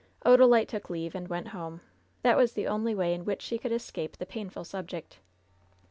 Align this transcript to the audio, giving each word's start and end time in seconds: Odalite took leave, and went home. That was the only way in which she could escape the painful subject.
Odalite 0.25 0.67
took 0.67 0.89
leave, 0.89 1.13
and 1.13 1.27
went 1.27 1.49
home. 1.49 1.79
That 2.23 2.35
was 2.35 2.53
the 2.53 2.65
only 2.65 2.95
way 2.95 3.13
in 3.13 3.23
which 3.23 3.43
she 3.43 3.59
could 3.59 3.71
escape 3.71 4.17
the 4.17 4.25
painful 4.25 4.63
subject. 4.63 5.19